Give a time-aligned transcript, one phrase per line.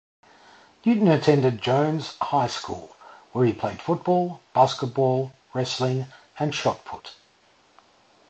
[0.83, 2.95] Newton attended Jones High School
[3.33, 6.07] where he played football, basketball, wrestling
[6.39, 7.13] and shot put.